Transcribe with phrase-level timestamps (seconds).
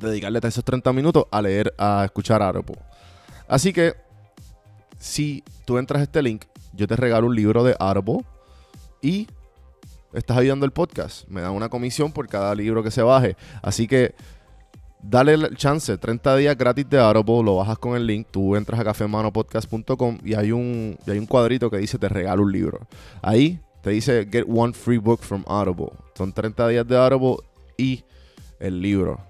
[0.00, 2.78] dedicarle esos 30 minutos a leer, a escuchar Audible.
[3.48, 3.94] Así que,
[4.98, 8.24] si tú entras a este link, yo te regalo un libro de Audible
[9.02, 9.26] y
[10.12, 11.26] estás ayudando el podcast.
[11.28, 13.36] Me dan una comisión por cada libro que se baje.
[13.62, 14.14] Así que,
[15.02, 18.80] dale el chance, 30 días gratis de Audible, lo bajas con el link, tú entras
[18.80, 22.86] a cafemanopodcast.com y hay un, y hay un cuadrito que dice te regalo un libro.
[23.22, 25.92] Ahí te dice get one free book from Audible.
[26.14, 27.36] Son 30 días de Audible
[27.76, 28.04] y
[28.58, 29.29] el libro.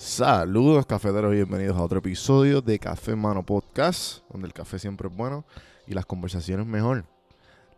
[0.00, 5.14] Saludos cafeteros bienvenidos a otro episodio de Café Mano Podcast, donde el café siempre es
[5.14, 5.44] bueno
[5.86, 7.04] y las conversaciones mejor.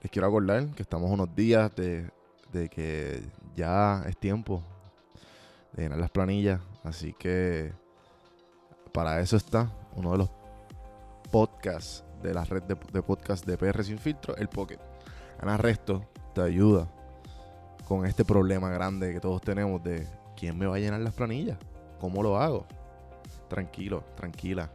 [0.01, 2.09] Les quiero acordar que estamos unos días de,
[2.53, 3.25] que
[3.57, 4.63] ya es tiempo
[5.73, 7.73] de llenar las planillas, así que
[8.93, 10.31] para eso está uno de los
[11.33, 14.79] podcasts de la red de, de podcast de PR Sin Filtro, el Pocket.
[15.41, 16.89] Ana Resto te ayuda
[17.89, 20.07] con este problema grande que todos tenemos de
[20.37, 21.59] quién me va a llenar las planillas.
[22.03, 22.67] ¿Cómo lo hago?
[23.49, 24.69] Tranquilo, tranquila.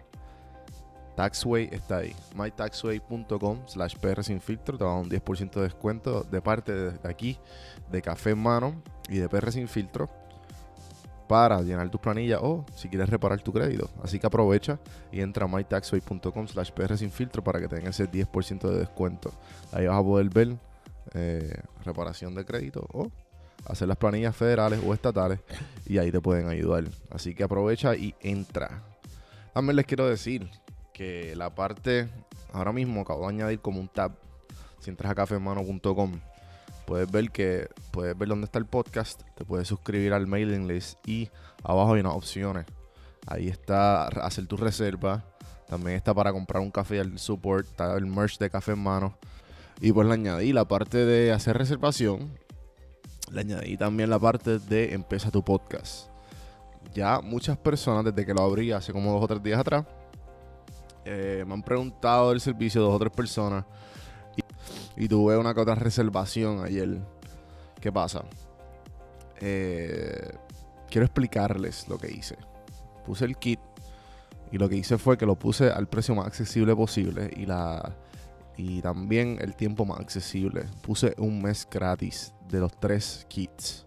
[1.17, 2.15] Taxway está ahí.
[2.33, 4.77] mytaxway.com slash PR sin filtro.
[4.77, 7.37] Te va a dar un 10% de descuento de parte de aquí,
[7.91, 10.09] de Café en Mano y de PR sin filtro
[11.27, 13.89] para llenar tus planillas o si quieres reparar tu crédito.
[14.01, 14.79] Así que aprovecha
[15.11, 19.33] y entra a mytaxway.com slash PR sin filtro para que tengas ese 10% de descuento.
[19.73, 20.55] Ahí vas a poder ver
[21.13, 23.11] eh, reparación de crédito o
[23.67, 25.39] hacer las planillas federales o estatales
[25.85, 26.85] y ahí te pueden ayudar.
[27.11, 28.83] Así que aprovecha y entra.
[29.53, 30.49] También les quiero decir
[30.93, 32.07] que la parte,
[32.53, 34.13] ahora mismo acabo de añadir como un tab.
[34.79, 36.19] Si entras a cafemano.com,
[36.85, 40.97] puedes ver que puedes ver dónde está el podcast, te puedes suscribir al mailing list
[41.07, 41.29] y
[41.63, 42.65] abajo hay unas opciones.
[43.25, 45.23] Ahí está hacer tu reserva.
[45.67, 49.17] También está para comprar un café al support, está el merch de café en mano.
[49.81, 52.31] Y pues le añadí la parte de hacer reservación
[53.31, 56.09] le añadí también la parte de empieza tu podcast.
[56.93, 59.85] Ya muchas personas, desde que lo abrí hace como dos o tres días atrás,
[61.05, 63.65] eh, me han preguntado del servicio dos o tres personas.
[64.95, 66.99] Y, tuve una que otra reservación ayer.
[67.79, 68.23] ¿Qué pasa?
[69.39, 70.31] Eh,
[70.89, 72.35] quiero explicarles lo que hice.
[73.05, 73.59] Puse el kit
[74.51, 77.95] y lo que hice fue que lo puse al precio más accesible posible y la
[78.57, 80.65] y también el tiempo más accesible.
[80.81, 83.85] Puse un mes gratis de los tres kits.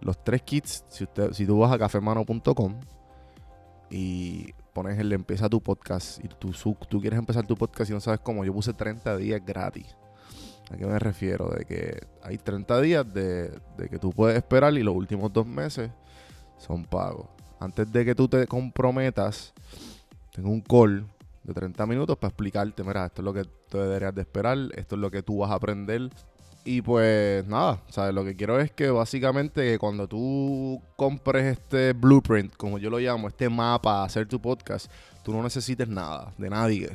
[0.00, 2.80] Los tres kits, si, usted, si tú vas a cafemano.com
[3.90, 6.52] y pones el empieza tu podcast y tú,
[6.88, 9.94] tú quieres empezar tu podcast y no sabes cómo, yo puse 30 días gratis.
[10.70, 11.50] ¿A qué me refiero?
[11.50, 15.46] De que hay 30 días de, de que tú puedes esperar y los últimos dos
[15.46, 15.90] meses
[16.56, 17.26] son pagos.
[17.60, 19.52] Antes de que tú te comprometas,
[20.32, 21.06] tengo un call
[21.44, 24.94] de 30 minutos para explicarte, mira, esto es lo que tú deberías de esperar, esto
[24.96, 26.10] es lo que tú vas a aprender.
[26.66, 28.14] Y pues nada, ¿sabes?
[28.14, 33.28] Lo que quiero es que básicamente cuando tú compres este blueprint, como yo lo llamo,
[33.28, 34.90] este mapa hacer tu podcast,
[35.22, 36.90] tú no necesites nada de nadie.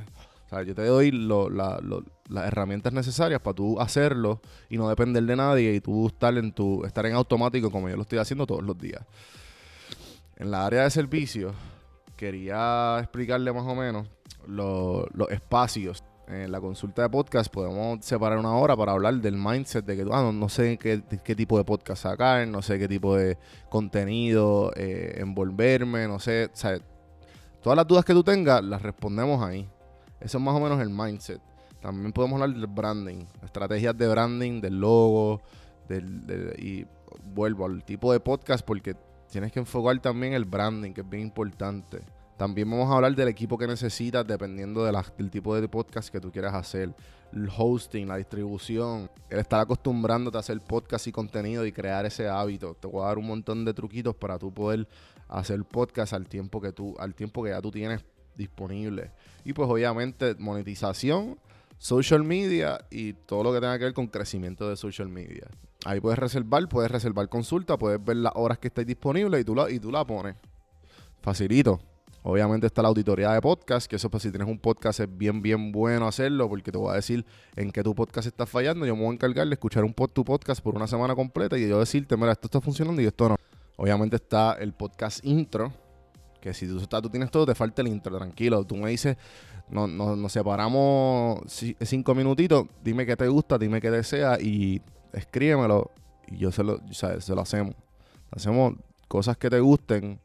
[0.49, 5.75] O yo te doy las herramientas necesarias para tú hacerlo y no depender de nadie
[5.75, 8.75] y tú estar en, tu, estar en automático como yo lo estoy haciendo todos los
[8.75, 9.03] días.
[10.37, 11.53] En la área de servicio,
[12.17, 14.07] quería explicarle más o menos
[14.47, 16.03] los espacios.
[16.27, 20.05] En la consulta de podcast podemos separar una hora para hablar del mindset de que
[20.11, 23.35] ah, no, sé qué, qué, tipo de podcast sacar, no sé qué tipo de
[23.67, 26.51] contenido eh, envolverme, no sé.
[27.63, 29.67] todas las dudas que tú tengas las respondemos ahí.
[30.19, 31.41] Eso es más o menos el mindset.
[31.81, 35.41] También podemos hablar del branding, estrategias de branding, del logo,
[35.87, 36.85] del, y
[37.23, 38.95] vuelvo al tipo de podcast porque
[39.31, 42.01] tienes que enfocar también el branding, que es bien importante.
[42.39, 46.31] También vamos a hablar del equipo que necesitas dependiendo del tipo de podcast que tú
[46.31, 46.95] quieras hacer.
[47.33, 52.29] El hosting, la distribución, el estar acostumbrándote a hacer podcast y contenido y crear ese
[52.29, 52.75] hábito.
[52.75, 54.87] Te voy a dar un montón de truquitos para tú poder
[55.27, 58.05] hacer podcast al tiempo que tú, al tiempo que ya tú tienes
[58.37, 59.11] disponible.
[59.43, 61.37] Y pues obviamente monetización,
[61.77, 65.49] social media y todo lo que tenga que ver con crecimiento de social media.
[65.83, 69.55] Ahí puedes reservar, puedes reservar consulta, puedes ver las horas que estáis disponibles y tú
[69.55, 70.37] la, y tú la pones.
[71.21, 71.81] Facilito.
[72.21, 75.41] Obviamente está la auditoría de podcast, que eso pues si tienes un podcast es bien,
[75.41, 77.25] bien bueno hacerlo, porque te voy a decir
[77.55, 78.85] en qué tu podcast está fallando.
[78.85, 81.67] Yo me voy a encargar de escuchar un tu podcast por una semana completa y
[81.67, 83.35] yo decirte, mira, esto está funcionando y esto no.
[83.77, 85.71] Obviamente está el podcast intro,
[86.41, 88.65] que si tú, tú tienes todo, te falta el intro, tranquilo.
[88.65, 89.15] Tú me dices,
[89.69, 91.39] no, nos separamos
[91.79, 94.81] cinco minutitos, dime qué te gusta, dime qué deseas y
[95.13, 95.91] escríbemelo
[96.27, 97.75] y yo se lo, se lo hacemos.
[98.31, 98.73] Hacemos
[99.07, 100.19] cosas que te gusten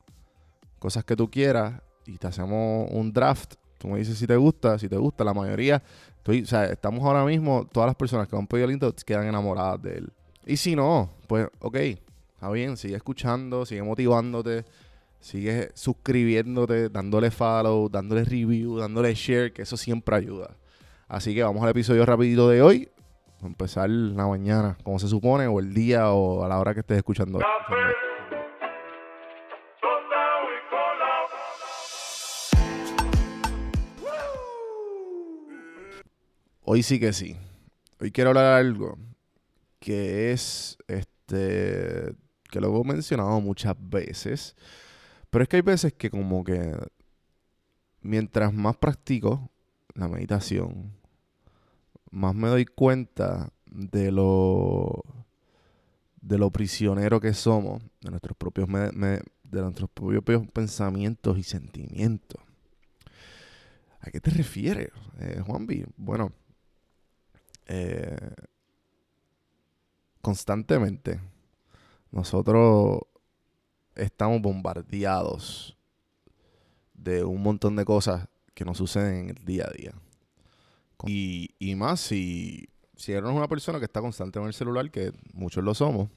[0.84, 3.54] cosas que tú quieras y te hacemos un draft.
[3.78, 5.24] Tú me dices si te gusta, si te gusta.
[5.24, 5.82] La mayoría,
[6.18, 9.26] estoy, o sea, estamos ahora mismo, todas las personas que han pedido el intro quedan
[9.26, 10.12] enamoradas de él.
[10.44, 11.76] Y si no, pues ok,
[12.34, 14.66] está bien, sigue escuchando, sigue motivándote,
[15.20, 20.54] sigue suscribiéndote, dándole follow, dándole review, dándole share, que eso siempre ayuda.
[21.08, 22.90] Así que vamos al episodio rapidito de hoy.
[23.42, 26.98] empezar la mañana, como se supone, o el día, o a la hora que estés
[26.98, 27.38] escuchando.
[36.66, 37.36] Hoy sí que sí.
[38.00, 38.96] Hoy quiero hablar algo
[39.80, 42.16] que es este
[42.50, 44.56] que lo he mencionado muchas veces,
[45.28, 46.74] pero es que hay veces que como que
[48.00, 49.50] mientras más practico
[49.92, 50.94] la meditación,
[52.10, 55.04] más me doy cuenta de lo
[56.22, 62.40] de lo prisionero que somos de nuestros propios de nuestros propios pensamientos y sentimientos.
[64.00, 64.88] ¿A qué te refieres,
[65.18, 65.84] eh, Juanvi?
[65.98, 66.32] Bueno,
[67.66, 68.16] eh,
[70.20, 71.20] constantemente
[72.10, 73.00] nosotros
[73.94, 75.76] estamos bombardeados
[76.94, 79.92] de un montón de cosas que nos suceden en el día a día.
[81.06, 85.62] Y, más si, si eres una persona que está constantemente en el celular, que muchos
[85.62, 86.08] lo somos.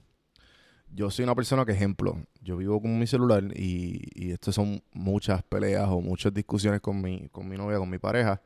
[0.90, 4.82] Yo soy una persona que, ejemplo, yo vivo con mi celular y, y esto son
[4.94, 8.42] muchas peleas o muchas discusiones con mi, con mi novia, con mi pareja,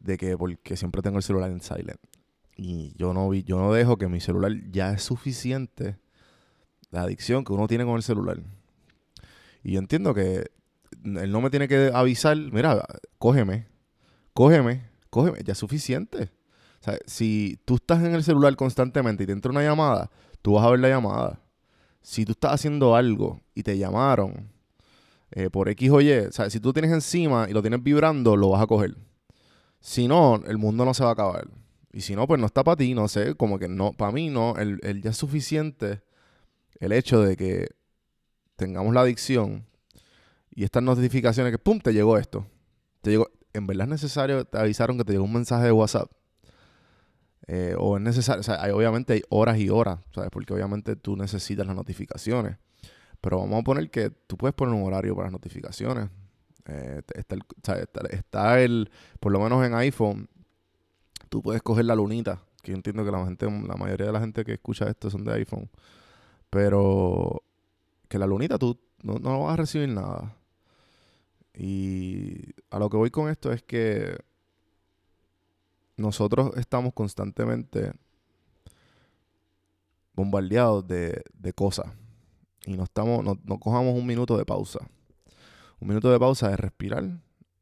[0.00, 2.00] de que porque siempre tengo el celular en silent.
[2.60, 5.96] Y yo no vi, yo no dejo que mi celular ya es suficiente
[6.90, 8.42] la adicción que uno tiene con el celular.
[9.62, 10.50] Y yo entiendo que
[11.04, 12.84] él no me tiene que avisar, mira,
[13.18, 13.68] cógeme,
[14.34, 16.32] cógeme, cógeme, ya es suficiente.
[16.80, 20.10] O sea, si tú estás en el celular constantemente y te entra una llamada,
[20.42, 21.40] tú vas a ver la llamada.
[22.02, 24.50] Si tú estás haciendo algo y te llamaron
[25.30, 28.36] eh, por X o Y, o sea, si tú tienes encima y lo tienes vibrando,
[28.36, 28.96] lo vas a coger.
[29.80, 31.48] Si no, el mundo no se va a acabar.
[31.92, 34.28] Y si no, pues no está para ti, no sé, como que no, para mí
[34.28, 36.02] no, el, ya es suficiente
[36.80, 37.68] el hecho de que
[38.56, 39.66] tengamos la adicción
[40.50, 42.46] y estas notificaciones que, ¡pum!, te llegó esto.
[43.00, 46.10] Te llegó, en verdad es necesario, te avisaron que te llegó un mensaje de WhatsApp.
[47.46, 50.30] Eh, o es necesario, o sea, obviamente hay horas y horas, ¿sabes?
[50.30, 52.58] Porque obviamente tú necesitas las notificaciones.
[53.20, 56.10] Pero vamos a poner que tú puedes poner un horario para las notificaciones.
[56.66, 58.90] Eh, está, el,
[59.20, 60.28] por lo menos en iPhone,
[61.28, 64.20] tú puedes coger la lunita, que yo entiendo que la gente, la mayoría de la
[64.20, 65.68] gente que escucha esto son de iPhone,
[66.50, 67.42] pero
[68.08, 70.34] que la lunita tú no, no vas a recibir nada.
[71.54, 74.16] Y a lo que voy con esto es que
[75.96, 77.92] nosotros estamos constantemente
[80.14, 81.86] bombardeados de, de cosas
[82.68, 84.80] y no estamos no, no, cojamos un minuto de pausa.
[85.80, 87.04] Un minuto de pausa es respirar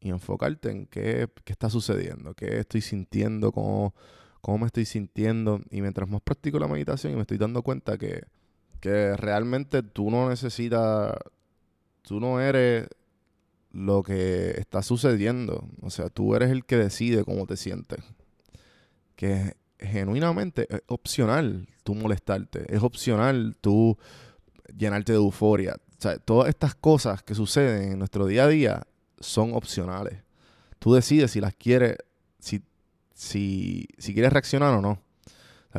[0.06, 3.92] y enfocarte en qué, está sucediendo, qué estoy sintiendo, cómo,
[4.40, 5.60] cómo me estoy sintiendo.
[5.70, 8.22] Y mientras más practico la meditación y me estoy dando cuenta que,
[8.80, 11.16] que realmente tú no necesitas,
[12.02, 12.88] tú no eres
[13.72, 15.68] lo que está sucediendo.
[15.82, 17.98] O sea, tú eres el que decide cómo te sientes.
[19.16, 23.98] Que genuinamente es opcional tú molestarte, es opcional tú
[24.76, 25.76] llenarte de euforia.
[25.98, 28.86] O sea, todas estas cosas que suceden en nuestro día a día
[29.18, 30.22] son opcionales.
[30.78, 31.96] Tú decides si las quieres,
[32.38, 32.62] si,
[33.14, 35.00] si, si quieres reaccionar o no.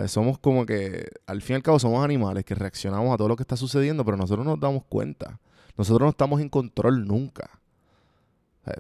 [0.08, 3.36] Somos como que, al fin y al cabo, somos animales que reaccionamos a todo lo
[3.36, 5.40] que está sucediendo, pero nosotros nos damos cuenta.
[5.76, 7.50] Nosotros no estamos en control nunca.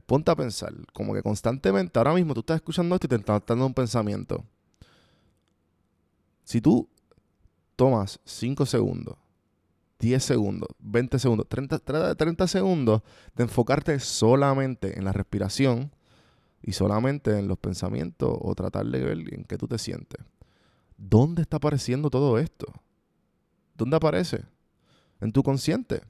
[0.06, 3.42] Ponte a pensar, como que constantemente, ahora mismo tú estás escuchando esto y te está
[3.48, 4.44] dando un pensamiento.
[6.44, 6.88] Si tú
[7.76, 9.16] tomas 5 segundos,
[10.00, 13.02] 10 segundos, 20 segundos, 30, 30 segundos
[13.36, 15.92] de enfocarte solamente en la respiración
[16.62, 20.24] y solamente en los pensamientos o tratar de ver en qué tú te sientes.
[20.98, 22.66] ¿Dónde está apareciendo todo esto?
[23.76, 24.44] ¿Dónde aparece?
[25.22, 26.02] En tu consciente.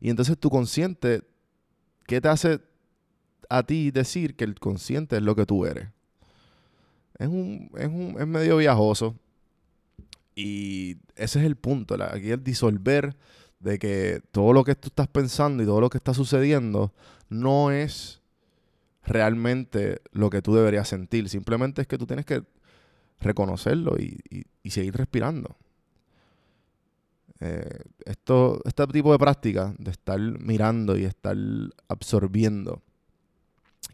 [0.00, 1.22] Y entonces tu consciente,
[2.06, 2.60] ¿qué te hace
[3.48, 5.88] a ti decir que el consciente es lo que tú eres?
[7.18, 9.16] Es, un, es, un, es medio viajoso.
[10.38, 11.96] Y ese es el punto.
[12.00, 13.16] aquí el disolver
[13.58, 16.94] de que todo lo que tú estás pensando y todo lo que está sucediendo
[17.28, 18.22] no es
[19.04, 21.28] realmente lo que tú deberías sentir.
[21.28, 22.44] Simplemente es que tú tienes que
[23.18, 25.56] reconocerlo y, seguir respirando.
[27.40, 31.36] Eh, esto, este tipo de práctica de estar mirando y estar
[31.88, 32.80] absorbiendo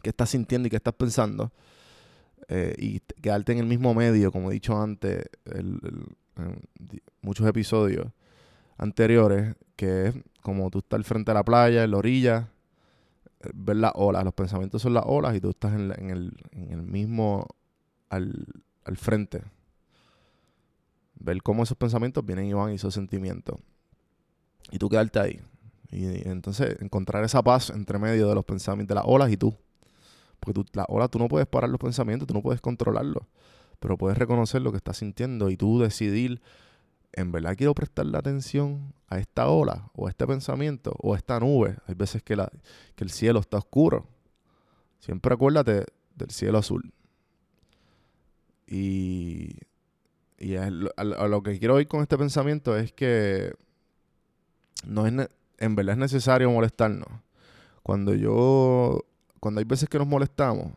[0.03, 1.51] qué estás sintiendo y qué estás pensando
[2.49, 5.25] eh, y quedarte en el mismo medio, como he dicho antes
[6.37, 6.61] en
[7.21, 8.07] muchos episodios
[8.77, 12.49] anteriores, que es como tú estás frente a la playa, en la orilla,
[13.41, 16.71] eh, ver las olas, los pensamientos son las olas y tú estás en, el, en
[16.71, 17.47] el mismo
[18.09, 18.45] al,
[18.83, 19.41] al frente.
[21.15, 23.57] Ver cómo esos pensamientos vienen y van y esos sentimientos.
[24.71, 25.41] Y tú quedarte ahí.
[25.91, 29.55] Y, entonces encontrar esa paz entre medio de los pensamientos, de las olas y tú.
[30.39, 33.23] Porque tú, la ola tú no puedes parar los pensamientos, tú no puedes controlarlos.
[33.85, 36.41] Pero puedes reconocer lo que estás sintiendo y tú decidir,
[37.13, 41.39] en verdad quiero prestarle atención a esta ola o a este pensamiento o a esta
[41.39, 41.77] nube.
[41.85, 42.51] Hay veces que, la,
[42.95, 44.07] que el cielo está oscuro.
[45.01, 46.91] Siempre acuérdate del cielo azul.
[48.65, 49.55] Y,
[50.39, 53.53] y a, lo que quiero ir con este pensamiento es que
[54.87, 55.13] no es
[55.59, 57.09] en verdad es necesario molestarnos.
[57.83, 59.05] Cuando yo,
[59.39, 60.71] cuando hay veces que nos molestamos,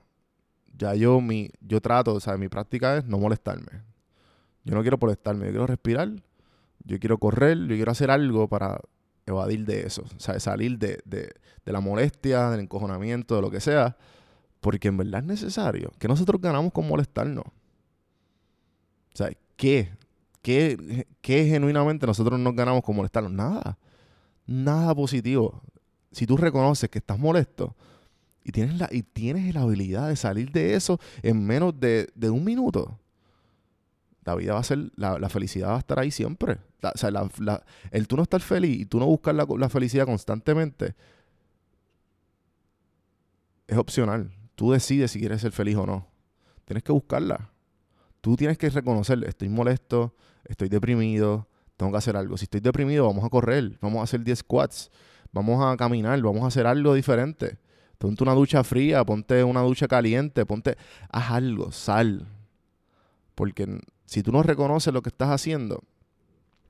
[0.79, 3.83] ya yo mi, yo trato, o sea, mi práctica es no molestarme.
[4.65, 6.11] Yo no quiero molestarme, yo quiero respirar,
[6.85, 8.81] yo quiero correr, yo quiero hacer algo para
[9.27, 11.33] evadir de eso, o sea, salir de, de,
[11.65, 13.97] de la molestia, del encojonamiento, de lo que sea,
[14.61, 17.45] porque en verdad es necesario, que nosotros ganamos con molestarnos.
[17.45, 19.91] O sea, ¿qué?
[20.43, 23.33] ¿Qué, genuinamente nosotros nos ganamos con molestarnos?
[23.33, 23.79] Nada.
[24.47, 25.61] Nada positivo.
[26.11, 27.77] Si tú reconoces que estás molesto
[28.45, 32.45] y tienes la, y tienes la habilidad de salir de eso en menos de, un
[32.45, 32.99] minuto,
[34.25, 36.59] la vida va a ser, la, felicidad va a estar ahí siempre.
[36.83, 37.11] o sea,
[37.91, 40.95] el tú no estar feliz y tú no buscar la, la felicidad constantemente
[43.67, 44.33] es opcional.
[44.55, 46.09] Tú decides si quieres ser feliz o no.
[46.65, 47.51] Tienes que buscarla.
[48.21, 50.15] Tú tienes que reconocer, estoy molesto,
[50.45, 52.37] estoy deprimido, tengo que hacer algo.
[52.37, 54.91] Si estoy deprimido, vamos a correr, vamos a hacer 10 squats,
[55.33, 57.59] vamos a caminar, vamos a hacer algo diferente.
[57.99, 60.77] Ponte una ducha fría, ponte una ducha caliente, ponte,
[61.11, 62.27] haz algo, sal.
[63.35, 65.83] Porque si tú no reconoces lo que estás haciendo,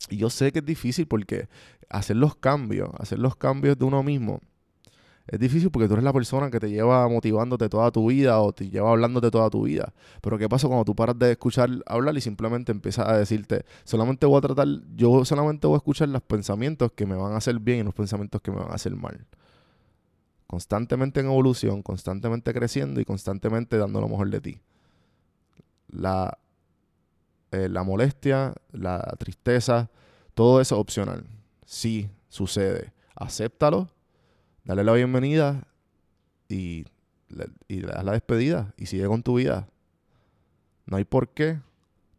[0.08, 1.48] y yo sé que es difícil porque
[1.90, 4.40] hacer los cambios, hacer los cambios de uno mismo,
[5.26, 8.52] es difícil porque tú eres la persona que te lleva motivándote toda tu vida o
[8.52, 9.92] te lleva hablándote toda tu vida.
[10.22, 14.24] Pero ¿qué pasa cuando tú paras de escuchar hablar y simplemente empiezas a decirte, solamente
[14.24, 14.66] voy a tratar,
[14.96, 17.94] yo solamente voy a escuchar los pensamientos que me van a hacer bien y los
[17.94, 19.26] pensamientos que me van a hacer mal?
[20.48, 24.60] Constantemente en evolución, constantemente creciendo y constantemente dando lo mejor de ti.
[25.88, 26.38] La,
[27.52, 29.90] eh, la molestia, la tristeza,
[30.34, 31.24] todo eso es opcional.
[31.64, 32.92] Sí, sucede.
[33.14, 33.88] Acéptalo
[34.68, 35.66] dale la bienvenida
[36.46, 36.84] y,
[37.28, 39.68] le das la despedida y sigue con tu vida.
[40.86, 41.58] No hay por qué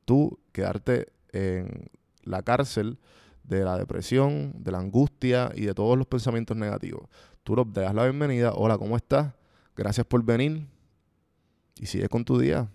[0.05, 1.91] tú quedarte en
[2.23, 2.97] la cárcel
[3.43, 7.07] de la depresión, de la angustia y de todos los pensamientos negativos.
[7.49, 9.33] Tú das la bienvenida, hola, ¿cómo estás?
[9.75, 10.67] Gracias por venir
[11.79, 12.69] y sigue con tu día.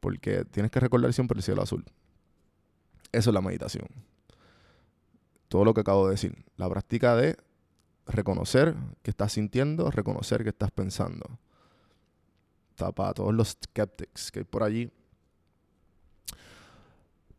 [0.00, 1.84] Porque tienes que recordar siempre el cielo azul.
[3.12, 3.86] Eso es la meditación.
[5.46, 6.36] Todo lo que acabo de decir.
[6.56, 7.36] La práctica de
[8.06, 8.74] reconocer
[9.04, 11.38] que estás sintiendo, reconocer que estás pensando.
[12.70, 14.90] Está para todos los skeptics que hay por allí.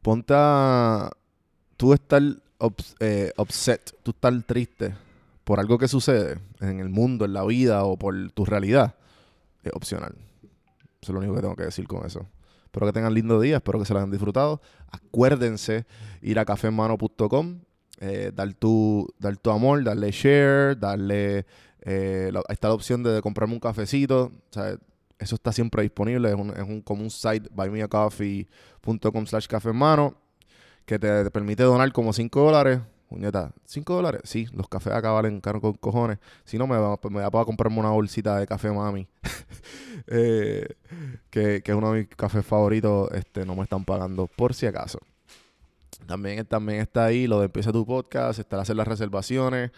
[0.01, 1.11] Ponte a
[1.75, 2.21] tú estar
[3.01, 4.95] eh, upset, tú estar triste
[5.43, 8.95] por algo que sucede en el mundo, en la vida o por tu realidad,
[9.63, 10.15] es opcional.
[11.01, 12.27] Eso es lo único que tengo que decir con eso.
[12.65, 14.61] Espero que tengan lindo día, espero que se lo hayan disfrutado.
[14.91, 15.85] Acuérdense
[16.21, 17.59] ir a cafemano.com
[18.03, 21.45] eh, dar, tu, dar tu amor, darle share, darle...
[21.83, 24.31] Eh, está la opción de, comprarme un cafecito.
[25.19, 26.29] eso está siempre disponible.
[26.29, 30.15] Es un, es un, como un site, buymeacoffee.com slash café en mano,
[30.85, 32.79] que te, permite donar como 5 dólares
[33.11, 34.21] Puñeta, 5 dólares.
[34.23, 36.17] Sí, los cafés acá valen caro con cojones.
[36.45, 36.77] Si no, me
[37.09, 39.07] me da para comprarme una bolsita de café mami.
[40.07, 40.65] Eh,
[41.29, 43.11] que, que es uno de mis cafés favoritos.
[43.11, 44.97] Este, no me están pagando por si acaso.
[46.07, 49.71] También, también está ahí lo de empieza tu podcast, está hacer las reservaciones.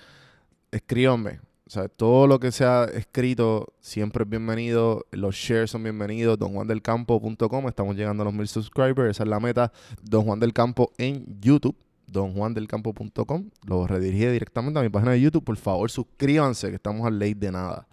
[0.72, 1.40] Escríbanme.
[1.68, 5.06] O sea, todo lo que sea escrito siempre es bienvenido.
[5.12, 6.40] Los shares son bienvenidos.
[6.40, 7.68] DonJuanDelCampo.com.
[7.68, 9.12] Estamos llegando a los mil subscribers.
[9.12, 9.72] Esa es la meta.
[10.02, 11.76] Don Juan del Campo en YouTube.
[12.14, 13.50] DonJuanDelCampo.com.
[13.68, 15.44] Lo redirige directamente a mi página de YouTube.
[15.44, 17.88] Por favor, suscríbanse, que estamos a ley de nada.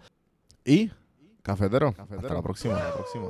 [0.63, 0.89] Y,
[1.41, 2.75] cafetero, Hasta la próxima.
[2.75, 3.27] La próxima.